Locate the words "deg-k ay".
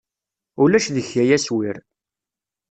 0.95-1.29